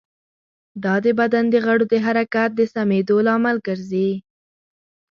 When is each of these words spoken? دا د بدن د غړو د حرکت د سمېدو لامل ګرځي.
دا 0.83 0.95
د 1.05 1.07
بدن 1.19 1.45
د 1.49 1.55
غړو 1.65 1.85
د 1.93 1.95
حرکت 2.05 2.49
د 2.55 2.61
سمېدو 2.73 3.17
لامل 3.27 3.57
ګرځي. 3.67 4.11